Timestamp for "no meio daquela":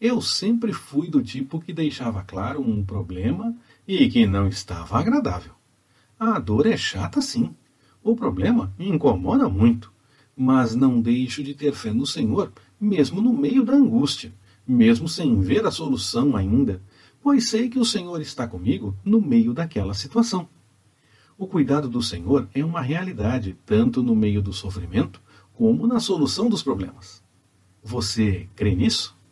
19.02-19.94